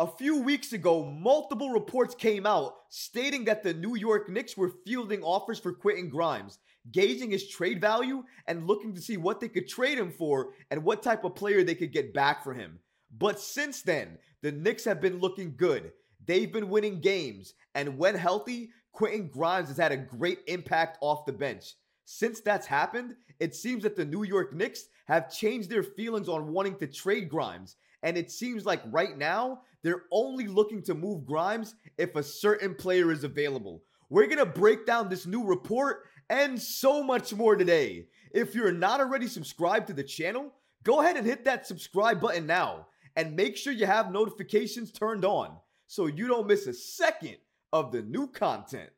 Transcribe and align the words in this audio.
A 0.00 0.06
few 0.06 0.40
weeks 0.40 0.72
ago, 0.72 1.04
multiple 1.04 1.70
reports 1.70 2.14
came 2.14 2.46
out 2.46 2.76
stating 2.88 3.44
that 3.46 3.64
the 3.64 3.74
New 3.74 3.96
York 3.96 4.28
Knicks 4.28 4.56
were 4.56 4.74
fielding 4.86 5.24
offers 5.24 5.58
for 5.58 5.72
Quentin 5.72 6.08
Grimes, 6.08 6.60
gauging 6.92 7.32
his 7.32 7.48
trade 7.48 7.80
value 7.80 8.22
and 8.46 8.68
looking 8.68 8.94
to 8.94 9.00
see 9.00 9.16
what 9.16 9.40
they 9.40 9.48
could 9.48 9.66
trade 9.66 9.98
him 9.98 10.12
for 10.12 10.50
and 10.70 10.84
what 10.84 11.02
type 11.02 11.24
of 11.24 11.34
player 11.34 11.64
they 11.64 11.74
could 11.74 11.92
get 11.92 12.14
back 12.14 12.44
for 12.44 12.54
him. 12.54 12.78
But 13.18 13.40
since 13.40 13.82
then, 13.82 14.18
the 14.40 14.52
Knicks 14.52 14.84
have 14.84 15.00
been 15.00 15.18
looking 15.18 15.54
good. 15.56 15.90
They've 16.24 16.52
been 16.52 16.70
winning 16.70 17.00
games, 17.00 17.54
and 17.74 17.98
when 17.98 18.14
healthy, 18.14 18.70
Quentin 18.92 19.26
Grimes 19.26 19.66
has 19.66 19.78
had 19.78 19.90
a 19.90 19.96
great 19.96 20.42
impact 20.46 20.98
off 21.00 21.26
the 21.26 21.32
bench. 21.32 21.74
Since 22.04 22.40
that's 22.40 22.68
happened, 22.68 23.16
it 23.40 23.52
seems 23.52 23.82
that 23.82 23.96
the 23.96 24.04
New 24.04 24.22
York 24.22 24.54
Knicks 24.54 24.90
have 25.08 25.28
changed 25.28 25.68
their 25.68 25.82
feelings 25.82 26.28
on 26.28 26.52
wanting 26.52 26.76
to 26.76 26.86
trade 26.86 27.28
Grimes. 27.28 27.74
And 28.02 28.16
it 28.16 28.30
seems 28.30 28.64
like 28.64 28.82
right 28.90 29.16
now, 29.16 29.62
they're 29.82 30.04
only 30.10 30.46
looking 30.46 30.82
to 30.82 30.94
move 30.94 31.26
Grimes 31.26 31.74
if 31.96 32.16
a 32.16 32.22
certain 32.22 32.74
player 32.74 33.10
is 33.12 33.24
available. 33.24 33.82
We're 34.10 34.26
going 34.26 34.38
to 34.38 34.46
break 34.46 34.86
down 34.86 35.08
this 35.08 35.26
new 35.26 35.44
report 35.44 36.04
and 36.30 36.60
so 36.60 37.02
much 37.02 37.32
more 37.34 37.56
today. 37.56 38.06
If 38.32 38.54
you're 38.54 38.72
not 38.72 39.00
already 39.00 39.26
subscribed 39.26 39.86
to 39.88 39.92
the 39.92 40.04
channel, 40.04 40.52
go 40.82 41.00
ahead 41.00 41.16
and 41.16 41.26
hit 41.26 41.44
that 41.44 41.66
subscribe 41.66 42.20
button 42.20 42.46
now 42.46 42.86
and 43.16 43.36
make 43.36 43.56
sure 43.56 43.72
you 43.72 43.86
have 43.86 44.12
notifications 44.12 44.92
turned 44.92 45.24
on 45.24 45.56
so 45.86 46.06
you 46.06 46.28
don't 46.28 46.46
miss 46.46 46.66
a 46.66 46.72
second 46.72 47.36
of 47.72 47.92
the 47.92 48.02
new 48.02 48.28
content. 48.28 48.90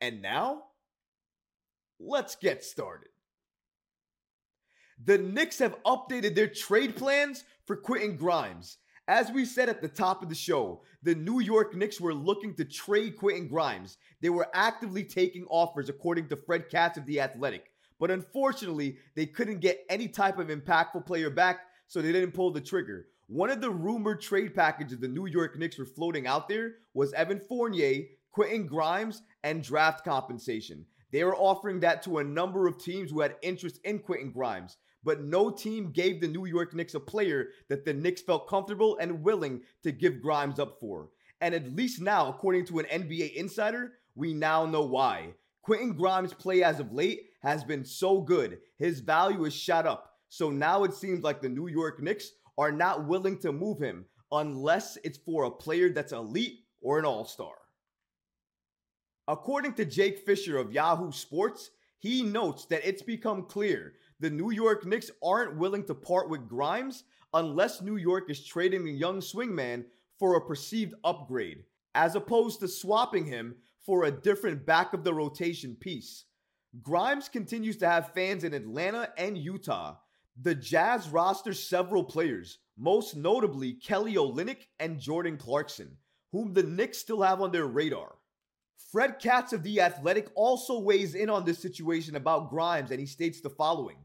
And 0.00 0.20
now, 0.20 0.64
let's 1.98 2.36
get 2.36 2.64
started. 2.64 3.08
The 5.02 5.18
Knicks 5.18 5.58
have 5.58 5.82
updated 5.84 6.34
their 6.34 6.48
trade 6.48 6.96
plans 6.96 7.44
for 7.66 7.76
Quentin 7.76 8.16
Grimes. 8.16 8.78
As 9.06 9.30
we 9.30 9.44
said 9.44 9.68
at 9.68 9.82
the 9.82 9.88
top 9.88 10.22
of 10.22 10.28
the 10.28 10.34
show, 10.34 10.82
the 11.02 11.14
New 11.14 11.40
York 11.40 11.74
Knicks 11.74 12.00
were 12.00 12.14
looking 12.14 12.54
to 12.54 12.64
trade 12.64 13.16
Quentin 13.16 13.48
Grimes. 13.48 13.98
They 14.22 14.30
were 14.30 14.48
actively 14.54 15.04
taking 15.04 15.44
offers, 15.50 15.90
according 15.90 16.28
to 16.28 16.36
Fred 16.36 16.70
Katz 16.70 16.96
of 16.96 17.04
The 17.04 17.20
Athletic. 17.20 17.70
But 18.00 18.10
unfortunately, 18.10 18.96
they 19.14 19.26
couldn't 19.26 19.60
get 19.60 19.84
any 19.90 20.08
type 20.08 20.38
of 20.38 20.48
impactful 20.48 21.04
player 21.04 21.28
back, 21.28 21.60
so 21.86 22.00
they 22.00 22.12
didn't 22.12 22.32
pull 22.32 22.50
the 22.50 22.60
trigger. 22.62 23.06
One 23.26 23.50
of 23.50 23.60
the 23.60 23.70
rumored 23.70 24.20
trade 24.20 24.54
packages 24.54 24.98
the 24.98 25.08
New 25.08 25.26
York 25.26 25.58
Knicks 25.58 25.78
were 25.78 25.84
floating 25.84 26.26
out 26.26 26.48
there 26.48 26.76
was 26.94 27.12
Evan 27.12 27.40
Fournier, 27.40 28.04
Quentin 28.32 28.66
Grimes, 28.66 29.22
and 29.42 29.62
draft 29.62 30.04
compensation. 30.04 30.84
They 31.12 31.24
were 31.24 31.36
offering 31.36 31.80
that 31.80 32.02
to 32.02 32.18
a 32.18 32.24
number 32.24 32.66
of 32.66 32.78
teams 32.78 33.10
who 33.10 33.20
had 33.20 33.36
interest 33.42 33.80
in 33.84 34.00
Quentin 34.00 34.32
Grimes 34.32 34.78
but 35.04 35.22
no 35.22 35.50
team 35.50 35.92
gave 35.92 36.20
the 36.20 36.28
New 36.28 36.46
York 36.46 36.74
Knicks 36.74 36.94
a 36.94 37.00
player 37.00 37.50
that 37.68 37.84
the 37.84 37.92
Knicks 37.92 38.22
felt 38.22 38.48
comfortable 38.48 38.96
and 38.98 39.22
willing 39.22 39.60
to 39.82 39.92
give 39.92 40.22
Grimes 40.22 40.58
up 40.58 40.78
for. 40.80 41.10
And 41.40 41.54
at 41.54 41.76
least 41.76 42.00
now, 42.00 42.28
according 42.28 42.64
to 42.66 42.78
an 42.78 42.86
NBA 42.86 43.34
insider, 43.34 43.94
we 44.14 44.32
now 44.32 44.64
know 44.64 44.82
why. 44.82 45.34
Quentin 45.62 45.94
Grimes' 45.94 46.32
play 46.32 46.62
as 46.62 46.80
of 46.80 46.92
late 46.92 47.30
has 47.42 47.64
been 47.64 47.84
so 47.84 48.20
good, 48.20 48.58
his 48.78 49.00
value 49.00 49.44
is 49.44 49.54
shot 49.54 49.86
up. 49.86 50.12
So 50.28 50.50
now 50.50 50.84
it 50.84 50.94
seems 50.94 51.22
like 51.22 51.40
the 51.40 51.48
New 51.48 51.68
York 51.68 52.02
Knicks 52.02 52.30
are 52.56 52.72
not 52.72 53.06
willing 53.06 53.38
to 53.38 53.52
move 53.52 53.78
him 53.78 54.06
unless 54.32 54.98
it's 55.04 55.18
for 55.18 55.44
a 55.44 55.50
player 55.50 55.90
that's 55.90 56.12
elite 56.12 56.60
or 56.80 56.98
an 56.98 57.04
all 57.04 57.24
star. 57.24 57.54
According 59.28 59.74
to 59.74 59.84
Jake 59.84 60.18
Fisher 60.18 60.58
of 60.58 60.72
Yahoo 60.72 61.12
Sports, 61.12 61.70
he 61.98 62.22
notes 62.22 62.66
that 62.66 62.86
it's 62.86 63.02
become 63.02 63.44
clear 63.44 63.94
the 64.20 64.30
New 64.30 64.50
York 64.50 64.86
Knicks 64.86 65.10
aren't 65.22 65.56
willing 65.56 65.84
to 65.86 65.94
part 65.94 66.30
with 66.30 66.48
Grimes 66.48 67.04
unless 67.32 67.82
New 67.82 67.96
York 67.96 68.30
is 68.30 68.44
trading 68.44 68.84
the 68.84 68.92
young 68.92 69.20
swingman 69.20 69.84
for 70.18 70.36
a 70.36 70.46
perceived 70.46 70.94
upgrade, 71.04 71.64
as 71.94 72.14
opposed 72.14 72.60
to 72.60 72.68
swapping 72.68 73.26
him 73.26 73.56
for 73.84 74.04
a 74.04 74.10
different 74.10 74.64
back 74.64 74.94
of 74.94 75.04
the 75.04 75.12
rotation 75.12 75.74
piece. 75.74 76.24
Grimes 76.82 77.28
continues 77.28 77.76
to 77.78 77.88
have 77.88 78.12
fans 78.14 78.44
in 78.44 78.54
Atlanta 78.54 79.10
and 79.18 79.36
Utah. 79.36 79.96
The 80.40 80.54
Jazz 80.54 81.08
roster 81.08 81.52
several 81.52 82.02
players, 82.02 82.58
most 82.76 83.16
notably 83.16 83.74
Kelly 83.74 84.14
Olynyk 84.14 84.66
and 84.80 84.98
Jordan 84.98 85.36
Clarkson, 85.36 85.96
whom 86.32 86.52
the 86.52 86.62
Knicks 86.62 86.98
still 86.98 87.22
have 87.22 87.40
on 87.40 87.52
their 87.52 87.66
radar. 87.66 88.16
Fred 88.90 89.18
Katz 89.18 89.52
of 89.52 89.62
The 89.62 89.80
Athletic 89.80 90.28
also 90.34 90.78
weighs 90.78 91.14
in 91.14 91.28
on 91.28 91.44
this 91.44 91.58
situation 91.58 92.16
about 92.16 92.50
Grimes, 92.50 92.90
and 92.90 93.00
he 93.00 93.06
states 93.06 93.40
the 93.40 93.50
following 93.50 93.96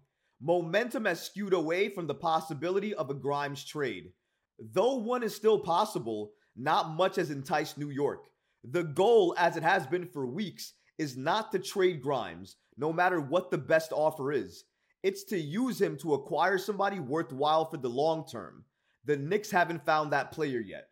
Momentum 0.41 1.05
has 1.05 1.21
skewed 1.21 1.53
away 1.53 1.89
from 1.89 2.07
the 2.07 2.15
possibility 2.15 2.93
of 2.95 3.09
a 3.09 3.13
Grimes 3.13 3.63
trade. 3.63 4.13
Though 4.57 4.95
one 4.95 5.23
is 5.23 5.35
still 5.35 5.59
possible, 5.59 6.31
not 6.55 6.95
much 6.95 7.17
has 7.17 7.29
enticed 7.29 7.77
New 7.77 7.89
York. 7.89 8.25
The 8.63 8.83
goal, 8.83 9.35
as 9.37 9.57
it 9.57 9.63
has 9.63 9.85
been 9.85 10.07
for 10.07 10.25
weeks, 10.25 10.73
is 10.97 11.15
not 11.15 11.51
to 11.51 11.59
trade 11.59 12.01
Grimes, 12.01 12.57
no 12.77 12.91
matter 12.91 13.21
what 13.21 13.51
the 13.51 13.57
best 13.57 13.91
offer 13.93 14.31
is. 14.31 14.65
It's 15.03 15.23
to 15.25 15.37
use 15.39 15.79
him 15.79 15.97
to 15.97 16.13
acquire 16.13 16.57
somebody 16.57 16.99
worthwhile 16.99 17.65
for 17.65 17.77
the 17.77 17.89
long 17.89 18.25
term. 18.27 18.65
The 19.05 19.15
Knicks 19.15 19.51
haven't 19.51 19.85
found 19.85 20.11
that 20.11 20.31
player 20.31 20.59
yet. 20.59 20.89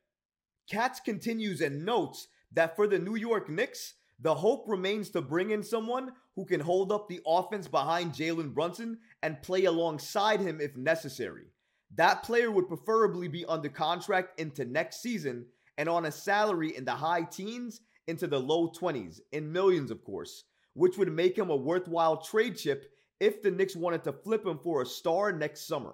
Katz 0.70 1.00
continues 1.00 1.62
and 1.62 1.86
notes 1.86 2.28
that 2.53 2.75
for 2.75 2.88
the 2.88 3.00
New 3.00 3.16
York 3.16 3.50
Knicks, 3.50 3.96
the 4.19 4.34
hope 4.34 4.66
remains 4.68 5.09
to 5.12 5.22
bring 5.22 5.52
in 5.52 5.62
someone 5.62 6.12
who 6.35 6.46
can 6.46 6.59
hold 6.59 6.91
up 6.91 7.08
the 7.08 7.22
offense 7.25 7.68
behind 7.68 8.13
Jalen 8.13 8.53
Brunson 8.53 8.97
and 9.22 9.41
play 9.41 9.66
alongside 9.66 10.40
him 10.40 10.59
if 10.59 10.75
necessary. 10.75 11.46
That 11.96 12.24
player 12.24 12.52
would 12.52 12.68
preferably 12.68 13.28
be 13.28 13.46
under 13.46 13.69
contract 13.69 14.40
into 14.40 14.66
next 14.66 15.02
season 15.02 15.46
and 15.78 15.88
on 15.88 16.06
a 16.06 16.12
salary 16.12 16.75
in 16.75 16.85
the 16.85 16.91
high 16.91 17.24
teens 17.24 17.81
into 18.08 18.28
the 18.28 18.40
low 18.40 18.69
20s, 18.72 19.19
in 19.31 19.52
millions, 19.52 19.91
of 19.91 20.03
course, 20.03 20.46
which 20.74 20.97
would 20.97 21.12
make 21.12 21.38
him 21.38 21.50
a 21.50 21.56
worthwhile 21.56 22.18
trade 22.18 22.58
chip 22.58 22.91
if 23.19 23.41
the 23.41 23.52
Knicks 23.52 23.75
wanted 23.75 24.03
to 24.03 24.14
flip 24.14 24.46
him 24.46 24.59
for 24.64 24.81
a 24.81 24.85
star 24.85 25.31
next 25.31 25.68
summer. 25.68 25.94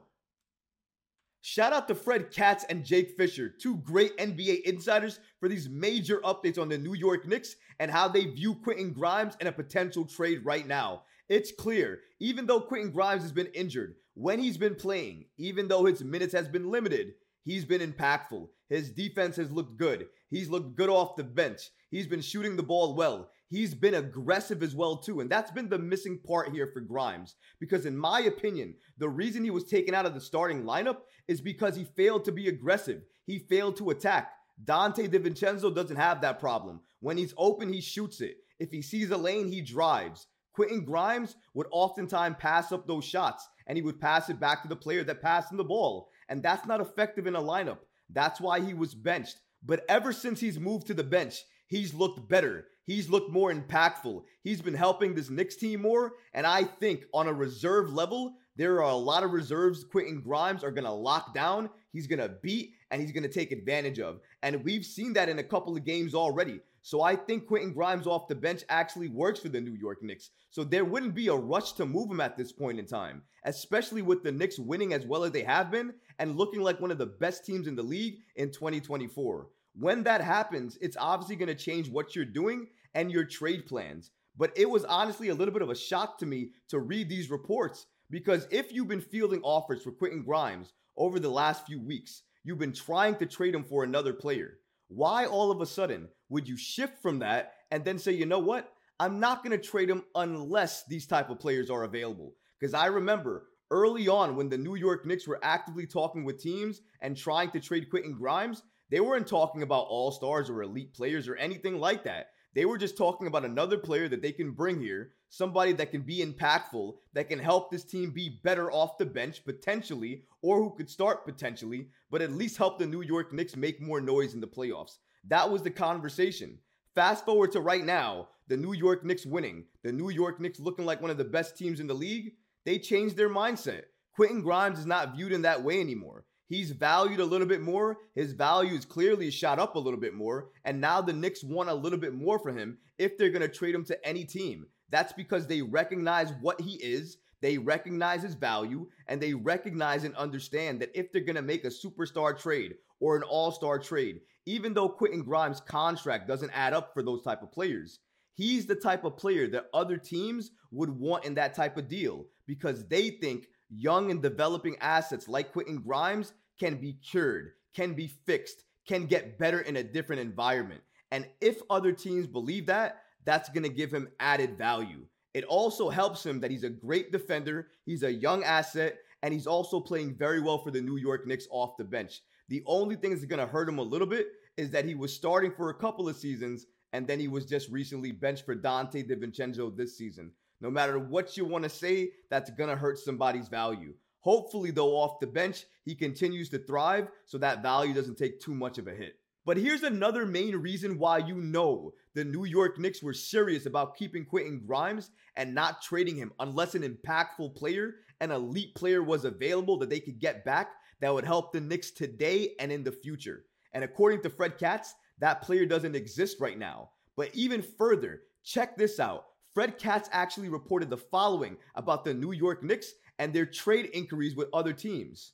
Shout 1.46 1.74
out 1.74 1.90
to 1.90 1.96
Fred 1.96 2.31
Katz 2.31 2.64
and 2.70 2.86
Jake 2.86 3.18
Fisher, 3.18 3.50
two 3.50 3.76
great 3.80 4.16
NBA 4.16 4.62
insiders, 4.62 5.20
for 5.41 5.50
these 5.50 5.67
major 5.67 6.20
updates 6.20 6.58
on 6.58 6.70
the 6.70 6.78
New 6.78 6.94
York 6.94 7.28
Knicks 7.28 7.58
and 7.82 7.91
how 7.91 8.08
they 8.08 8.23
view 8.23 8.56
Quentin 8.56 8.94
Grimes 8.94 9.35
and 9.41 9.50
a 9.50 9.52
potential 9.52 10.06
trade 10.06 10.46
right 10.46 10.66
now. 10.66 11.02
It's 11.28 11.52
clear, 11.52 12.00
even 12.22 12.46
though 12.46 12.62
Quentin 12.62 12.91
Grimes 12.91 13.23
has 13.23 13.34
been 13.34 13.47
injured, 13.47 13.96
when 14.14 14.40
he's 14.40 14.56
been 14.56 14.76
playing, 14.76 15.26
even 15.38 15.67
though 15.67 15.84
his 15.84 16.02
minutes 16.02 16.32
has 16.32 16.47
been 16.47 16.72
limited, 16.72 17.16
he's 17.44 17.66
been 17.66 17.82
impactful. 17.82 18.47
His 18.70 18.91
defense 18.91 19.35
has 19.35 19.52
looked 19.52 19.76
good. 19.76 20.08
He's 20.29 20.50
looked 20.50 20.78
good 20.78 20.90
off 20.90 21.17
the 21.17 21.26
bench. 21.26 21.72
He's 21.91 22.08
been 22.08 22.22
shooting 22.22 22.56
the 22.56 22.64
ball 22.64 22.96
well. 22.96 23.32
He's 23.53 23.76
been 23.76 23.94
aggressive 23.94 24.64
as 24.64 24.73
well 24.73 24.97
too, 24.97 25.20
and 25.20 25.29
that's 25.29 25.52
been 25.52 25.70
the 25.70 25.78
missing 25.78 26.17
part 26.26 26.52
here 26.52 26.72
for 26.73 26.79
Grimes 26.79 27.35
because 27.59 27.85
in 27.85 27.96
my 27.96 28.22
opinion, 28.22 28.73
the 28.97 29.08
reason 29.08 29.44
he 29.44 29.52
was 29.52 29.66
taken 29.66 29.94
out 29.94 30.08
of 30.08 30.16
the 30.16 30.22
starting 30.22 30.64
lineup 30.64 31.02
is 31.28 31.40
because 31.40 31.76
he 31.76 31.84
failed 31.84 32.26
to 32.26 32.32
be 32.32 32.47
aggressive. 32.47 33.03
He 33.28 33.38
failed 33.38 33.78
to 33.78 33.91
attack. 33.91 34.32
Donte 34.66 35.08
DiVincenzo 35.08 35.76
doesn't 35.76 35.97
have 35.97 36.20
that 36.22 36.40
problem. 36.40 36.79
When 37.00 37.16
he's 37.16 37.35
open, 37.38 37.72
he 37.72 37.79
shoots 37.79 38.22
it. 38.22 38.38
If 38.58 38.72
he 38.72 38.82
sees 38.82 39.11
a 39.11 39.17
lane, 39.17 39.47
he 39.47 39.61
drives. 39.61 40.26
Quentin 40.53 40.84
Grimes 40.84 41.35
would 41.53 41.67
oftentimes 41.70 42.38
pass 42.40 42.72
up 42.72 42.88
those 42.88 43.05
shots 43.05 43.47
and 43.67 43.78
he 43.78 43.84
would 43.84 44.02
pass 44.02 44.29
it 44.29 44.40
back 44.40 44.64
to 44.64 44.67
the 44.67 44.76
player 44.76 45.03
that 45.03 45.22
passed 45.22 45.52
him 45.52 45.59
the 45.59 45.64
ball. 45.64 46.09
And 46.28 46.41
that's 46.41 46.66
not 46.66 46.82
effective 46.82 47.28
in 47.28 47.35
a 47.35 47.40
lineup. 47.40 47.82
That's 48.09 48.41
why 48.41 48.61
he 48.61 48.73
was 48.73 48.96
benched. 48.96 49.38
But 49.64 49.85
ever 49.88 50.11
since 50.11 50.40
he's 50.40 50.59
moved 50.59 50.88
to 50.88 50.96
the 50.96 51.03
bench, 51.03 51.44
he's 51.73 51.91
looked 51.91 52.29
better. 52.29 52.67
He's 52.85 53.09
looked 53.09 53.31
more 53.31 53.52
impactful. 53.52 54.22
He's 54.43 54.61
been 54.61 54.75
helping 54.75 55.16
this 55.16 55.31
Knicks 55.31 55.55
team 55.55 55.81
more. 55.81 56.14
And 56.35 56.46
I 56.46 56.66
think 56.66 57.05
on 57.16 57.28
a 57.28 57.34
reserve 57.34 57.91
level, 57.91 58.35
there 58.55 58.84
are 58.84 58.91
a 58.91 58.96
lot 58.96 59.23
of 59.23 59.31
reserves 59.31 59.84
Quentin 59.84 60.22
Grimes 60.22 60.64
are 60.64 60.70
going 60.70 60.84
to 60.84 60.91
lock 60.91 61.34
down. 61.34 61.72
He's 61.91 62.05
going 62.05 62.20
to 62.20 62.35
beat 62.43 62.73
and 62.91 63.02
he's 63.02 63.11
going 63.11 63.23
to 63.23 63.29
take 63.29 63.52
advantage 63.52 63.99
of. 63.99 64.20
And 64.43 64.64
we've 64.64 64.85
seen 64.85 65.14
that 65.14 65.29
in 65.29 65.40
a 65.40 65.43
couple 65.43 65.75
of 65.75 65.84
games 65.84 66.14
already. 66.14 66.59
So 66.84 67.02
I 67.02 67.16
think 67.16 67.47
Quentin 67.47 67.73
Grimes 67.73 68.05
off 68.05 68.28
the 68.28 68.35
bench 68.35 68.61
actually 68.69 69.08
works 69.08 69.40
for 69.40 69.49
the 69.49 69.61
New 69.61 69.73
York 69.73 70.03
Knicks. 70.03 70.29
So 70.52 70.64
there 70.64 70.85
wouldn't 70.85 71.16
be 71.16 71.29
a 71.29 71.35
rush 71.35 71.72
to 71.73 71.87
move 71.87 72.11
him 72.11 72.22
at 72.22 72.37
this 72.37 72.52
point 72.52 72.78
in 72.78 72.85
time, 72.85 73.23
especially 73.46 74.03
with 74.03 74.22
the 74.22 74.31
Knicks 74.31 74.59
winning 74.59 74.93
as 74.93 75.08
well 75.08 75.23
as 75.23 75.31
they 75.31 75.43
have 75.43 75.72
been 75.72 75.93
and 76.19 76.37
looking 76.37 76.61
like 76.61 76.79
one 76.79 76.91
of 76.91 76.99
the 76.99 77.08
best 77.08 77.47
teams 77.47 77.66
in 77.66 77.76
the 77.76 77.81
league 77.81 78.19
in 78.35 78.52
2024. 78.52 79.47
When 79.73 80.03
that 80.03 80.22
happens, 80.22 80.78
it's 80.81 80.97
obviously 80.99 81.35
going 81.35 81.47
to 81.47 81.55
change 81.55 81.90
what 81.90 82.16
you're 82.16 82.25
doing 82.25 82.67
and 82.93 83.11
your 83.11 83.25
trade 83.25 83.66
plans. 83.66 84.11
But 84.37 84.52
it 84.55 84.70
was 84.70 84.85
honestly 84.85 85.29
a 85.29 85.35
little 85.35 85.53
bit 85.53 85.61
of 85.61 85.70
a 85.70 85.75
shock 85.75 86.17
to 86.20 86.25
me 86.25 86.52
to 86.70 86.79
read 86.79 87.09
these 87.09 87.29
reports 87.29 87.87
because 88.09 88.47
if 88.52 88.72
you've 88.72 88.87
been 88.87 89.02
fielding 89.02 89.41
offers 89.41 89.81
for 89.81 89.91
Quentin 89.91 90.23
Grimes 90.23 90.73
over 90.97 91.20
the 91.20 91.29
last 91.29 91.66
few 91.66 91.79
weeks, 91.79 92.23
you've 92.43 92.59
been 92.59 92.73
trying 92.73 93.16
to 93.16 93.25
trade 93.25 93.55
him 93.55 93.64
for 93.64 93.84
another 93.84 94.14
player. 94.14 94.59
Why 94.87 95.25
all 95.25 95.52
of 95.52 95.61
a 95.61 95.66
sudden 95.66 96.09
would 96.29 96.47
you 96.47 96.58
shift 96.58 97.02
from 97.02 97.19
that 97.19 97.53
and 97.72 97.84
then 97.84 97.97
say, 97.97 98.11
you 98.11 98.26
know 98.26 98.40
what? 98.40 98.72
I'm 98.99 99.19
not 99.19 99.43
going 99.43 99.59
to 99.59 99.67
trade 99.67 99.90
him 99.90 100.03
unless 100.16 100.85
these 100.85 101.08
type 101.08 101.29
of 101.29 101.40
players 101.40 101.69
are 101.69 101.84
available. 101.84 102.35
Because 102.59 102.73
I 102.73 102.85
remember 102.85 103.47
early 103.72 104.08
on 104.08 104.35
when 104.35 104.49
the 104.49 104.58
New 104.58 104.76
York 104.76 105.05
Knicks 105.05 105.28
were 105.28 105.40
actively 105.41 105.87
talking 105.87 106.23
with 106.23 106.41
teams 106.41 106.81
and 107.02 107.17
trying 107.17 107.49
to 107.52 107.59
trade 107.59 107.90
Quentin 107.90 108.14
Grimes, 108.14 108.61
they 108.93 108.99
weren't 108.99 109.25
talking 109.25 109.63
about 109.63 109.87
all 109.90 110.11
stars 110.11 110.51
or 110.51 110.61
elite 110.61 110.93
players 110.93 111.28
or 111.28 111.35
anything 111.37 111.79
like 111.79 112.03
that. 112.03 112.28
They 112.53 112.66
were 112.66 112.78
just 112.78 112.95
talking 112.95 113.25
about 113.25 113.43
another 113.43 113.79
player 113.79 114.07
that 114.07 114.22
they 114.22 114.31
can 114.31 114.51
bring 114.51 114.79
here, 114.79 115.13
somebody 115.29 115.73
that 115.73 115.90
can 115.90 116.03
be 116.03 116.23
impactful, 116.23 116.93
that 117.13 117.28
can 117.28 117.40
help 117.40 117.72
this 117.72 117.84
team 117.84 118.11
be 118.11 118.40
better 118.43 118.72
off 118.72 118.99
the 118.99 119.05
bench 119.07 119.43
potentially, 119.45 120.25
or 120.43 120.59
who 120.59 120.75
could 120.75 120.91
start 120.91 121.25
potentially, 121.25 121.87
but 122.11 122.22
at 122.22 122.34
least 122.34 122.57
help 122.57 122.78
the 122.78 122.85
New 122.85 123.01
York 123.01 123.34
Knicks 123.34 123.55
make 123.55 123.81
more 123.81 123.99
noise 123.99 124.35
in 124.35 124.41
the 124.41 124.45
playoffs. 124.45 124.99
That 125.28 125.49
was 125.49 125.63
the 125.63 125.72
conversation. 125.72 126.59
Fast 126.93 127.25
forward 127.25 127.51
to 127.53 127.61
right 127.61 127.84
now, 127.84 128.28
the 128.47 128.57
New 128.57 128.73
York 128.73 129.03
Knicks 129.03 129.25
winning, 129.25 129.66
the 129.81 129.91
New 129.91 130.11
York 130.11 130.40
Knicks 130.40 130.59
looking 130.59 130.85
like 130.85 131.01
one 131.01 131.09
of 131.09 131.17
the 131.17 131.23
best 131.23 131.57
teams 131.57 131.79
in 131.79 131.87
the 131.87 131.95
league. 131.95 132.34
They 132.63 132.78
changed 132.78 133.17
their 133.17 133.28
mindset. 133.28 133.85
Quentin 134.16 134.43
Grimes 134.43 134.78
is 134.78 134.85
not 134.85 135.16
viewed 135.16 135.31
in 135.31 135.41
that 135.41 135.63
way 135.63 135.79
anymore. 135.79 136.25
He's 136.53 136.70
valued 136.70 137.20
a 137.20 137.26
little 137.26 137.47
bit 137.47 137.61
more. 137.61 137.97
His 138.14 138.34
value 138.34 138.76
is 138.76 138.85
clearly 138.85 139.32
shot 139.32 139.58
up 139.58 139.73
a 139.73 139.79
little 139.79 140.00
bit 140.00 140.14
more. 140.14 140.50
And 140.66 140.79
now 140.79 141.02
the 141.02 141.11
Knicks 141.11 141.44
want 141.44 141.67
a 141.67 141.73
little 141.73 141.97
bit 141.97 142.14
more 142.14 142.38
for 142.38 142.52
him 142.52 142.78
if 143.00 143.17
they're 143.17 143.32
going 143.32 143.41
to 143.41 143.47
trade 143.47 143.73
him 143.73 143.84
to 143.85 144.08
any 144.08 144.23
team. 144.23 144.67
That's 144.91 145.14
because 145.14 145.47
they 145.47 145.64
recognize 145.64 146.32
what 146.41 146.61
he 146.61 146.73
is, 146.73 147.17
they 147.41 147.58
recognize 147.58 148.22
his 148.22 148.35
value, 148.35 148.85
and 149.08 149.20
they 149.20 149.34
recognize 149.34 150.03
and 150.03 150.16
understand 150.16 150.79
that 150.79 150.91
if 150.94 151.11
they're 151.11 151.23
going 151.23 151.38
to 151.38 151.41
make 151.41 151.66
a 151.66 151.70
superstar 151.70 152.40
trade 152.40 152.76
or 153.00 153.17
an 153.17 153.23
all-star 153.23 153.79
trade, 153.79 154.20
even 154.46 154.76
though 154.76 154.90
Quentin 154.90 155.23
Grimes' 155.23 155.59
contract 155.59 156.28
doesn't 156.28 156.52
add 156.53 156.73
up 156.73 156.94
for 156.94 157.02
those 157.02 157.23
type 157.23 157.41
of 157.41 157.52
players, 157.52 157.97
he's 158.35 158.67
the 158.67 158.76
type 158.76 159.05
of 159.05 159.17
player 159.17 159.47
that 159.47 159.72
other 159.73 159.97
teams 159.97 160.52
would 160.70 160.91
want 160.91 161.26
in 161.26 161.34
that 161.34 161.55
type 161.55 161.78
of 161.78 161.90
deal 161.90 162.28
because 162.46 162.88
they 162.90 163.09
think 163.09 163.47
young 163.76 164.11
and 164.11 164.22
developing 164.22 164.78
assets 164.82 165.28
like 165.28 165.52
Quentin 165.52 165.82
Grimes 165.82 166.32
can 166.59 166.76
be 166.76 166.94
cured, 166.94 167.52
can 167.76 167.94
be 167.94 168.08
fixed, 168.08 168.66
can 168.88 169.05
get 169.05 169.38
better 169.38 169.61
in 169.61 169.78
a 169.78 169.84
different 169.84 170.22
environment. 170.22 170.82
And 171.11 171.28
if 171.41 171.61
other 171.70 171.91
teams 171.91 172.28
believe 172.28 172.66
that, 172.67 173.03
that's 173.26 173.50
going 173.50 173.64
to 173.64 173.70
give 173.70 173.91
him 173.91 174.09
added 174.20 174.58
value. 174.58 175.05
It 175.34 175.46
also 175.46 175.90
helps 175.90 176.26
him 176.26 176.40
that 176.41 176.52
he's 176.52 176.64
a 176.64 176.70
great 176.70 177.11
defender, 177.11 177.67
he's 177.85 178.03
a 178.03 178.14
young 178.14 178.44
asset, 178.44 178.97
and 179.23 179.34
he's 179.34 179.47
also 179.47 179.79
playing 179.79 180.16
very 180.16 180.41
well 180.41 180.58
for 180.58 180.70
the 180.70 180.82
New 180.82 180.97
York 180.97 181.26
Knicks 181.26 181.47
off 181.50 181.78
the 181.78 181.84
bench. 181.84 182.22
The 182.50 182.64
only 182.66 182.96
thing 182.96 183.11
that's 183.11 183.26
going 183.26 183.40
to 183.40 183.52
hurt 183.52 183.70
him 183.70 183.79
a 183.79 183.84
little 183.84 184.08
bit 184.08 184.28
is 184.58 184.70
that 184.72 184.85
he 184.85 184.96
was 184.96 185.14
starting 185.14 185.52
for 185.52 185.70
a 185.70 185.73
couple 185.73 186.08
of 186.08 186.17
seasons 186.17 186.67
and 186.91 187.08
then 187.08 187.20
he 187.20 187.28
was 187.28 187.46
just 187.46 187.70
recently 187.70 188.11
benched 188.11 188.46
for 188.46 188.55
Donte 188.55 189.09
DiVincenzo 189.09 189.76
this 189.76 189.97
season. 189.97 190.32
No 190.61 190.70
matter 190.70 191.00
what 191.00 191.35
you 191.35 191.44
want 191.44 191.64
to 191.64 191.70
say, 191.70 192.11
that's 192.29 192.52
going 192.52 192.70
to 192.70 192.76
hurt 192.76 193.00
somebody's 193.00 193.47
value. 193.47 193.94
Hopefully, 194.23 194.72
though, 194.72 194.96
off 194.96 195.20
the 195.20 195.28
bench, 195.28 195.66
he 195.84 195.96
continues 195.96 196.49
to 196.49 196.59
thrive 196.59 197.09
so 197.25 197.37
that 197.37 197.61
value 197.61 197.93
doesn't 197.93 198.17
take 198.17 198.40
too 198.40 198.55
much 198.55 198.78
of 198.78 198.87
a 198.87 198.91
hit. 198.91 199.16
But 199.46 199.58
here's 199.58 199.84
another 199.84 200.25
main 200.25 200.55
reason 200.55 200.97
why 200.97 201.17
you 201.17 201.35
know 201.35 201.93
the 202.14 202.23
New 202.23 202.46
York 202.46 202.79
Knicks 202.79 203.03
were 203.03 203.14
serious 203.14 203.66
about 203.66 203.97
keeping 203.97 204.23
Quentin 204.23 204.64
Grimes 204.66 205.11
and 205.35 205.53
not 205.53 205.81
trading 205.81 206.16
him 206.16 206.31
unless 206.40 206.73
an 206.73 206.84
impactful 206.84 207.55
player, 207.55 207.96
an 208.22 208.31
elite 208.31 208.73
player 208.75 209.03
was 209.03 209.25
available 209.25 209.78
that 209.79 209.90
they 209.90 209.99
could 209.99 210.20
get 210.20 210.46
back 210.46 210.69
that 211.02 211.14
would 211.14 211.26
help 211.26 211.52
the 211.52 211.59
Knicks 211.59 211.91
today 211.91 212.53
and 212.61 212.72
in 212.72 212.85
the 212.85 212.93
future. 212.93 213.43
And 213.73 213.84
according 213.84 214.22
to 214.22 214.29
Fred 214.29 214.58
Katz, 214.58 214.96
that 215.19 215.41
player 215.41 215.66
doesn't 215.66 215.97
exist 215.97 216.40
right 216.40 216.58
now. 216.58 216.91
But 217.17 217.29
even 217.34 217.61
further, 217.61 218.22
check 218.46 218.78
this 218.78 219.02
out. 219.02 219.26
Fred 219.53 219.78
Katz 219.78 220.09
actually 220.11 220.49
reported 220.49 220.90
the 220.90 220.97
following 220.97 221.58
about 221.76 222.05
the 222.05 222.14
New 222.14 222.31
York 222.31 222.64
Knicks 222.64 222.93
and 223.20 223.34
their 223.34 223.46
trade 223.46 223.90
inquiries 223.94 224.36
with 224.36 224.50
other 224.54 224.74
teams. 224.74 225.34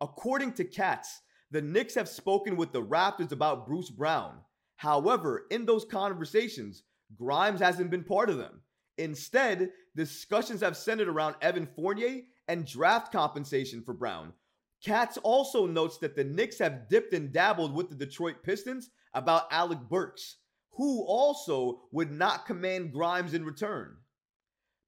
According 0.00 0.52
to 0.54 0.64
Katz, 0.64 1.22
the 1.50 1.62
Knicks 1.62 1.94
have 1.94 2.08
spoken 2.08 2.56
with 2.56 2.72
the 2.72 2.82
Raptors 2.82 3.32
about 3.32 3.66
Bruce 3.66 3.90
Brown. 3.90 4.38
However, 4.76 5.46
in 5.50 5.64
those 5.64 5.84
conversations, 5.84 6.82
Grimes 7.16 7.60
hasn't 7.60 7.90
been 7.90 8.04
part 8.04 8.28
of 8.28 8.36
them. 8.36 8.60
Instead, 8.98 9.70
discussions 9.94 10.60
have 10.60 10.76
centered 10.76 11.08
around 11.08 11.36
Evan 11.40 11.66
Fournier 11.76 12.22
and 12.48 12.66
draft 12.66 13.12
compensation 13.12 13.82
for 13.82 13.94
Brown. 13.94 14.32
Katz 14.84 15.16
also 15.18 15.66
notes 15.66 15.98
that 15.98 16.16
the 16.16 16.24
Knicks 16.24 16.58
have 16.58 16.88
dipped 16.88 17.12
and 17.12 17.32
dabbled 17.32 17.74
with 17.74 17.88
the 17.88 17.94
Detroit 17.94 18.36
Pistons 18.42 18.90
about 19.14 19.50
Alec 19.50 19.78
Burks, 19.88 20.36
who 20.72 21.02
also 21.04 21.82
would 21.92 22.10
not 22.10 22.46
command 22.46 22.92
Grimes 22.92 23.34
in 23.34 23.44
return. 23.44 23.96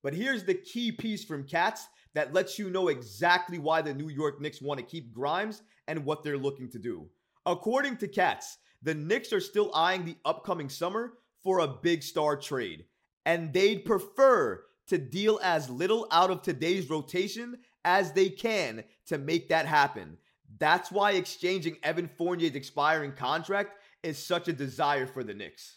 But 0.03 0.15
here's 0.15 0.45
the 0.45 0.55
key 0.55 0.93
piece 0.93 1.25
from 1.25 1.47
Katz 1.47 1.89
that 2.15 2.33
lets 2.33 2.59
you 2.59 2.71
know 2.71 2.89
exactly 2.89 3.59
why 3.59 3.83
the 3.83 3.95
New 3.95 4.09
York 4.09 4.41
Knicks 4.41 4.63
want 4.63 4.79
to 4.81 4.87
keep 4.87 5.13
Grimes 5.13 5.63
and 5.87 6.05
what 6.05 6.23
they're 6.23 6.39
looking 6.39 6.71
to 6.71 6.79
do. 6.79 7.09
According 7.47 7.97
to 7.99 8.09
Katz, 8.09 8.59
the 8.83 8.95
Knicks 8.95 9.33
are 9.33 9.41
still 9.41 9.71
eyeing 9.75 10.05
the 10.05 10.17
upcoming 10.25 10.69
summer 10.69 11.15
for 11.43 11.61
a 11.61 11.69
big 11.69 12.03
star 12.03 12.37
trade, 12.37 12.85
and 13.25 13.53
they'd 13.53 13.85
prefer 13.85 14.65
to 14.89 14.99
deal 14.99 15.39
as 15.43 15.71
little 15.71 16.07
out 16.11 16.31
of 16.31 16.43
today's 16.43 16.91
rotation 16.91 17.59
as 17.85 18.13
they 18.13 18.29
can 18.29 18.85
to 19.07 19.19
make 19.19 19.49
that 19.49 19.67
happen. 19.67 20.17
That's 20.59 20.91
why 20.91 21.13
exchanging 21.13 21.77
Evan 21.83 22.09
Fournier's 22.09 22.55
expiring 22.55 23.13
contract 23.13 23.79
is 24.03 24.19
such 24.19 24.49
a 24.49 24.53
desire 24.53 25.07
for 25.07 25.23
the 25.23 25.35
Knicks. 25.35 25.77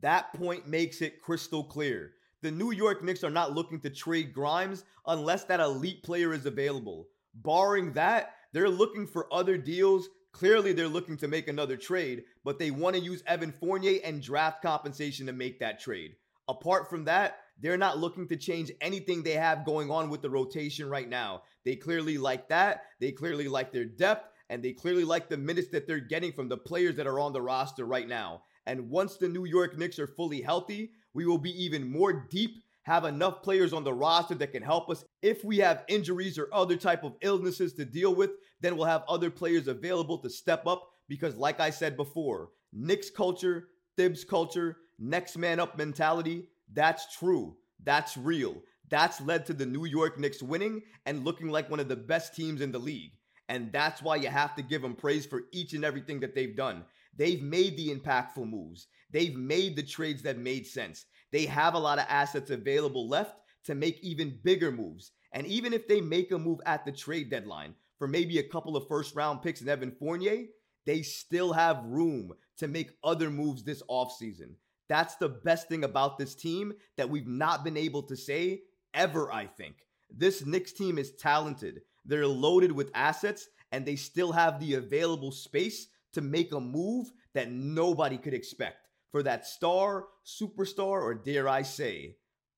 That 0.00 0.32
point 0.34 0.66
makes 0.66 1.02
it 1.02 1.20
crystal 1.20 1.64
clear. 1.64 2.12
The 2.42 2.50
New 2.50 2.72
York 2.72 3.04
Knicks 3.04 3.22
are 3.22 3.30
not 3.30 3.54
looking 3.54 3.80
to 3.80 3.90
trade 3.90 4.32
Grimes 4.32 4.84
unless 5.06 5.44
that 5.44 5.60
elite 5.60 6.02
player 6.02 6.32
is 6.32 6.46
available. 6.46 7.08
Barring 7.34 7.92
that, 7.92 8.34
they're 8.52 8.70
looking 8.70 9.06
for 9.06 9.32
other 9.32 9.58
deals. 9.58 10.08
Clearly, 10.32 10.72
they're 10.72 10.88
looking 10.88 11.18
to 11.18 11.28
make 11.28 11.48
another 11.48 11.76
trade, 11.76 12.24
but 12.42 12.58
they 12.58 12.70
want 12.70 12.96
to 12.96 13.02
use 13.02 13.22
Evan 13.26 13.52
Fournier 13.52 14.00
and 14.04 14.22
draft 14.22 14.62
compensation 14.62 15.26
to 15.26 15.32
make 15.32 15.60
that 15.60 15.80
trade. 15.80 16.16
Apart 16.48 16.88
from 16.88 17.04
that, 17.04 17.40
they're 17.60 17.76
not 17.76 17.98
looking 17.98 18.26
to 18.28 18.36
change 18.36 18.72
anything 18.80 19.22
they 19.22 19.34
have 19.34 19.66
going 19.66 19.90
on 19.90 20.08
with 20.08 20.22
the 20.22 20.30
rotation 20.30 20.88
right 20.88 21.08
now. 21.08 21.42
They 21.66 21.76
clearly 21.76 22.16
like 22.16 22.48
that. 22.48 22.84
They 23.00 23.12
clearly 23.12 23.48
like 23.48 23.70
their 23.70 23.84
depth, 23.84 24.30
and 24.48 24.62
they 24.62 24.72
clearly 24.72 25.04
like 25.04 25.28
the 25.28 25.36
minutes 25.36 25.68
that 25.72 25.86
they're 25.86 26.00
getting 26.00 26.32
from 26.32 26.48
the 26.48 26.56
players 26.56 26.96
that 26.96 27.06
are 27.06 27.20
on 27.20 27.34
the 27.34 27.42
roster 27.42 27.84
right 27.84 28.08
now. 28.08 28.44
And 28.66 28.88
once 28.88 29.16
the 29.16 29.28
New 29.28 29.44
York 29.44 29.76
Knicks 29.76 29.98
are 29.98 30.06
fully 30.06 30.40
healthy, 30.40 30.92
we 31.14 31.26
will 31.26 31.38
be 31.38 31.62
even 31.62 31.90
more 31.90 32.12
deep, 32.12 32.62
have 32.82 33.04
enough 33.04 33.42
players 33.42 33.72
on 33.72 33.84
the 33.84 33.92
roster 33.92 34.34
that 34.36 34.52
can 34.52 34.62
help 34.62 34.88
us. 34.90 35.04
If 35.22 35.44
we 35.44 35.58
have 35.58 35.84
injuries 35.88 36.38
or 36.38 36.48
other 36.52 36.76
type 36.76 37.04
of 37.04 37.16
illnesses 37.20 37.72
to 37.74 37.84
deal 37.84 38.14
with, 38.14 38.30
then 38.60 38.76
we'll 38.76 38.86
have 38.86 39.04
other 39.08 39.30
players 39.30 39.68
available 39.68 40.18
to 40.18 40.30
step 40.30 40.66
up 40.66 40.88
because 41.08 41.36
like 41.36 41.60
I 41.60 41.70
said 41.70 41.96
before, 41.96 42.50
Knicks 42.72 43.10
culture, 43.10 43.68
Thibs 43.96 44.24
culture, 44.24 44.78
next 44.98 45.36
man 45.36 45.60
up 45.60 45.76
mentality, 45.76 46.48
that's 46.72 47.16
true. 47.16 47.56
That's 47.82 48.16
real. 48.16 48.62
That's 48.88 49.20
led 49.20 49.46
to 49.46 49.54
the 49.54 49.66
New 49.66 49.84
York 49.84 50.18
Knicks 50.18 50.42
winning 50.42 50.82
and 51.06 51.24
looking 51.24 51.48
like 51.48 51.70
one 51.70 51.80
of 51.80 51.88
the 51.88 51.96
best 51.96 52.34
teams 52.34 52.60
in 52.60 52.72
the 52.72 52.78
league. 52.78 53.12
And 53.48 53.72
that's 53.72 54.02
why 54.02 54.16
you 54.16 54.28
have 54.28 54.54
to 54.56 54.62
give 54.62 54.82
them 54.82 54.94
praise 54.94 55.26
for 55.26 55.42
each 55.52 55.72
and 55.72 55.84
everything 55.84 56.20
that 56.20 56.34
they've 56.34 56.54
done. 56.56 56.84
They've 57.16 57.42
made 57.42 57.76
the 57.76 57.94
impactful 57.94 58.48
moves. 58.48 58.86
They've 59.10 59.34
made 59.34 59.76
the 59.76 59.82
trades 59.82 60.22
that 60.22 60.38
made 60.38 60.66
sense. 60.66 61.06
They 61.32 61.46
have 61.46 61.74
a 61.74 61.78
lot 61.78 61.98
of 61.98 62.06
assets 62.08 62.50
available 62.50 63.08
left 63.08 63.36
to 63.64 63.74
make 63.74 64.00
even 64.00 64.38
bigger 64.42 64.72
moves. 64.72 65.12
And 65.32 65.46
even 65.46 65.72
if 65.72 65.86
they 65.86 66.00
make 66.00 66.32
a 66.32 66.38
move 66.38 66.60
at 66.66 66.84
the 66.84 66.92
trade 66.92 67.30
deadline, 67.30 67.74
for 67.98 68.08
maybe 68.08 68.38
a 68.38 68.48
couple 68.48 68.76
of 68.76 68.88
first 68.88 69.14
round 69.14 69.42
picks 69.42 69.60
and 69.60 69.68
Evan 69.68 69.92
Fournier, 69.92 70.46
they 70.86 71.02
still 71.02 71.52
have 71.52 71.84
room 71.84 72.32
to 72.56 72.66
make 72.66 72.92
other 73.04 73.30
moves 73.30 73.62
this 73.62 73.82
offseason. 73.90 74.54
That's 74.88 75.16
the 75.16 75.28
best 75.28 75.68
thing 75.68 75.84
about 75.84 76.18
this 76.18 76.34
team 76.34 76.72
that 76.96 77.08
we've 77.08 77.26
not 77.26 77.62
been 77.62 77.76
able 77.76 78.02
to 78.04 78.16
say 78.16 78.62
ever, 78.94 79.30
I 79.30 79.46
think. 79.46 79.84
This 80.10 80.44
Knicks 80.44 80.72
team 80.72 80.98
is 80.98 81.12
talented. 81.12 81.82
They're 82.06 82.26
loaded 82.26 82.72
with 82.72 82.90
assets 82.94 83.48
and 83.70 83.84
they 83.84 83.96
still 83.96 84.32
have 84.32 84.58
the 84.58 84.74
available 84.74 85.30
space 85.30 85.88
to 86.12 86.20
make 86.20 86.52
a 86.52 86.60
move 86.60 87.10
that 87.34 87.50
nobody 87.50 88.18
could 88.18 88.34
expect 88.34 88.88
for 89.10 89.22
that 89.22 89.46
star, 89.46 90.06
superstar, 90.26 91.02
or 91.02 91.14
dare 91.14 91.48
I 91.48 91.62
say, 91.62 92.16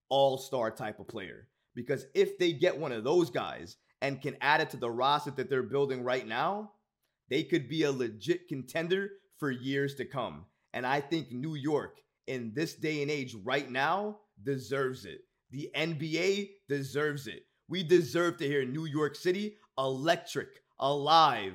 all 0.09 0.39
star 0.39 0.71
type 0.71 1.01
of 1.01 1.09
player. 1.09 1.49
Because 1.75 2.07
if 2.15 2.39
they 2.39 2.53
get 2.53 2.77
one 2.77 2.93
of 2.93 3.05
those 3.05 3.31
guys 3.31 3.77
and 4.03 4.21
can 4.21 4.37
add 4.41 4.61
it 4.61 4.71
to 4.71 4.77
the 4.77 4.91
roster 4.91 5.31
that 5.33 5.49
they're 5.49 5.63
building 5.63 6.03
right 6.03 6.27
now, 6.27 6.73
they 7.31 7.43
could 7.43 7.69
be 7.69 7.85
a 7.85 7.93
legit 7.93 8.49
contender 8.49 9.11
for 9.39 9.51
years 9.51 9.95
to 9.95 10.05
come. 10.05 10.45
And 10.75 10.87
I 10.87 11.01
think 11.01 11.33
New 11.33 11.55
York, 11.55 12.01
in 12.27 12.53
this 12.55 12.75
day 12.75 13.03
and 13.03 13.11
age 13.11 13.35
right 13.43 13.71
now, 13.71 14.19
deserves 14.43 15.07
it. 15.07 15.21
The 15.51 15.71
NBA 15.75 16.51
deserves 16.69 17.27
it. 17.27 17.45
We 17.69 17.83
deserve 17.83 18.39
to 18.39 18.47
hear 18.47 18.65
New 18.65 18.85
York 18.85 19.17
City 19.17 19.57
electric, 19.79 20.49
alive, 20.79 21.55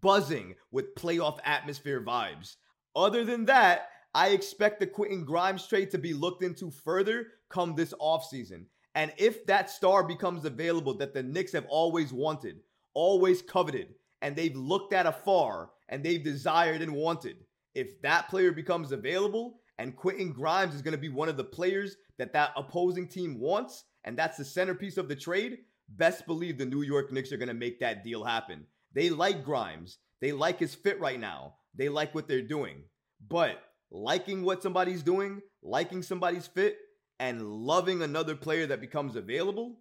buzzing 0.00 0.54
with 0.70 0.94
playoff 0.94 1.38
atmosphere 1.44 2.02
vibes. 2.02 2.56
Other 2.94 3.24
than 3.24 3.44
that, 3.46 3.88
I 4.14 4.28
expect 4.28 4.80
the 4.80 4.86
Quentin 4.86 5.24
Grimes 5.24 5.66
trade 5.66 5.90
to 5.90 5.98
be 5.98 6.14
looked 6.14 6.42
into 6.42 6.70
further 6.70 7.26
come 7.50 7.74
this 7.74 7.92
offseason. 8.00 8.64
And 8.94 9.12
if 9.18 9.44
that 9.46 9.68
star 9.68 10.02
becomes 10.02 10.46
available 10.46 10.96
that 10.98 11.12
the 11.12 11.22
Knicks 11.22 11.52
have 11.52 11.66
always 11.68 12.14
wanted, 12.14 12.60
always 12.94 13.42
coveted, 13.42 13.94
and 14.22 14.34
they've 14.34 14.56
looked 14.56 14.94
at 14.94 15.04
afar 15.04 15.70
and 15.90 16.02
they've 16.02 16.24
desired 16.24 16.80
and 16.80 16.94
wanted, 16.94 17.44
if 17.74 18.00
that 18.00 18.30
player 18.30 18.52
becomes 18.52 18.92
available 18.92 19.60
and 19.78 19.96
Quentin 19.96 20.32
Grimes 20.32 20.74
is 20.74 20.80
going 20.80 20.92
to 20.92 20.98
be 20.98 21.10
one 21.10 21.28
of 21.28 21.36
the 21.36 21.44
players 21.44 21.96
that 22.16 22.32
that 22.32 22.52
opposing 22.56 23.06
team 23.06 23.38
wants, 23.38 23.84
and 24.04 24.16
that's 24.16 24.38
the 24.38 24.44
centerpiece 24.44 24.96
of 24.96 25.08
the 25.08 25.16
trade, 25.16 25.58
best 25.90 26.26
believe 26.26 26.56
the 26.56 26.64
New 26.64 26.82
York 26.82 27.12
Knicks 27.12 27.32
are 27.32 27.36
going 27.36 27.48
to 27.48 27.54
make 27.54 27.78
that 27.80 28.02
deal 28.02 28.24
happen. 28.24 28.64
They 28.96 29.10
like 29.10 29.44
Grimes. 29.44 29.98
They 30.22 30.32
like 30.32 30.58
his 30.58 30.74
fit 30.74 30.98
right 30.98 31.20
now. 31.20 31.56
They 31.74 31.90
like 31.90 32.14
what 32.14 32.26
they're 32.26 32.40
doing. 32.40 32.84
But 33.28 33.62
liking 33.90 34.42
what 34.42 34.62
somebody's 34.62 35.02
doing, 35.02 35.42
liking 35.62 36.02
somebody's 36.02 36.46
fit, 36.46 36.78
and 37.20 37.42
loving 37.46 38.00
another 38.00 38.34
player 38.34 38.66
that 38.66 38.80
becomes 38.80 39.14
available, 39.14 39.80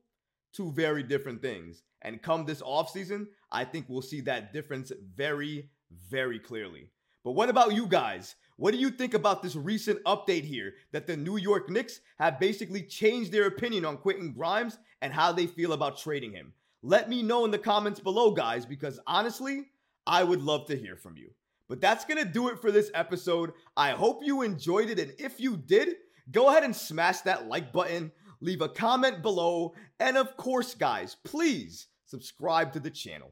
two 0.53 0.69
very 0.73 1.01
different 1.01 1.41
things. 1.41 1.83
And 2.01 2.21
come 2.21 2.45
this 2.45 2.61
offseason, 2.61 3.27
I 3.49 3.63
think 3.63 3.85
we'll 3.87 4.01
see 4.01 4.19
that 4.21 4.51
difference 4.51 4.91
very, 5.15 5.69
very 6.09 6.37
clearly. 6.37 6.89
But 7.23 7.31
what 7.31 7.47
about 7.47 7.73
you 7.73 7.87
guys? 7.87 8.35
What 8.57 8.71
do 8.71 8.77
you 8.77 8.89
think 8.89 9.13
about 9.13 9.41
this 9.41 9.55
recent 9.55 10.03
update 10.03 10.43
here 10.43 10.73
that 10.91 11.07
the 11.07 11.15
New 11.15 11.37
York 11.37 11.69
Knicks 11.69 12.01
have 12.19 12.37
basically 12.37 12.83
changed 12.83 13.31
their 13.31 13.47
opinion 13.47 13.85
on 13.85 13.95
Quentin 13.95 14.33
Grimes 14.33 14.77
and 15.01 15.13
how 15.13 15.31
they 15.31 15.47
feel 15.47 15.71
about 15.71 15.99
trading 15.99 16.33
him? 16.33 16.51
Let 16.85 17.09
me 17.09 17.23
know 17.23 17.45
in 17.45 17.51
the 17.51 17.57
comments 17.57 17.99
below, 17.99 18.29
guys, 18.29 18.63
because 18.63 18.99
honestly, 19.07 19.63
I 20.05 20.23
would 20.23 20.43
love 20.43 20.67
to 20.67 20.77
hear 20.77 20.95
from 20.95 21.17
you. 21.17 21.31
But 21.67 21.81
that's 21.81 22.05
going 22.05 22.23
to 22.23 22.31
do 22.31 22.49
it 22.49 22.61
for 22.61 22.71
this 22.71 22.91
episode. 22.93 23.53
I 23.75 23.89
hope 23.91 24.19
you 24.23 24.43
enjoyed 24.43 24.91
it. 24.91 24.99
And 24.99 25.11
if 25.17 25.39
you 25.39 25.57
did, 25.57 25.95
go 26.29 26.47
ahead 26.49 26.63
and 26.63 26.75
smash 26.75 27.21
that 27.21 27.47
like 27.47 27.73
button, 27.73 28.11
leave 28.39 28.61
a 28.61 28.69
comment 28.69 29.23
below, 29.23 29.73
and 29.99 30.15
of 30.15 30.37
course, 30.37 30.75
guys, 30.75 31.17
please 31.23 31.87
subscribe 32.05 32.71
to 32.73 32.79
the 32.79 32.91
channel. 32.91 33.31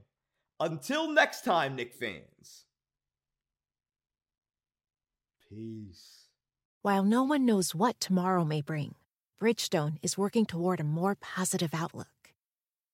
Until 0.59 1.11
next 1.11 1.45
time, 1.45 1.75
Nick 1.75 1.93
fans. 1.93 2.65
Peace. 5.47 6.29
While 6.81 7.03
no 7.03 7.21
one 7.21 7.45
knows 7.45 7.75
what 7.75 7.99
tomorrow 7.99 8.43
may 8.43 8.61
bring, 8.61 8.95
Bridgestone 9.39 9.97
is 10.01 10.17
working 10.17 10.47
toward 10.47 10.79
a 10.79 10.83
more 10.83 11.13
positive 11.13 11.75
outlook. 11.75 12.07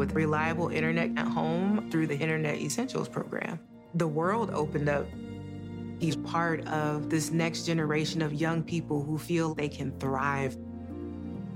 With 0.00 0.14
reliable 0.14 0.68
internet 0.68 1.10
at 1.18 1.26
home 1.26 1.90
through 1.90 2.06
the 2.06 2.16
Internet 2.16 2.54
Essentials 2.54 3.06
program, 3.06 3.60
the 3.92 4.08
world 4.08 4.48
opened 4.48 4.88
up. 4.88 5.06
He's 5.98 6.16
part 6.16 6.66
of 6.68 7.10
this 7.10 7.30
next 7.30 7.66
generation 7.66 8.22
of 8.22 8.32
young 8.32 8.62
people 8.62 9.02
who 9.02 9.18
feel 9.18 9.52
they 9.52 9.68
can 9.68 9.92
thrive. 9.98 10.56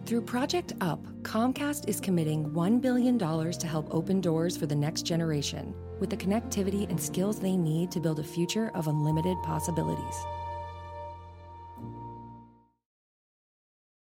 Through 0.05 0.21
Project 0.21 0.75
UP, 0.83 1.03
Comcast 1.23 1.89
is 1.89 2.01
committing 2.01 2.51
$1 2.51 2.83
billion 2.83 3.19
to 3.19 3.67
help 3.67 3.89
open 3.91 4.21
doors 4.21 4.59
for 4.59 4.67
the 4.67 4.77
next 4.77 5.07
generation 5.07 5.75
with 5.99 6.11
the 6.11 6.17
connectivity 6.19 6.87
and 6.91 7.01
skills 7.01 7.41
they 7.41 7.57
need 7.57 7.91
to 7.93 7.99
build 7.99 8.19
a 8.19 8.23
future 8.23 8.71
of 8.75 8.89
unlimited 8.89 9.39
possibilities. 9.43 10.27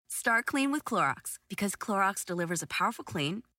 Start 0.10 0.48
clean 0.48 0.74
with 0.74 0.84
Clorox 0.84 1.38
because 1.48 1.78
Clorox 1.78 2.26
delivers 2.26 2.62
a 2.62 2.68
powerful 2.68 3.06
clean 3.06 3.44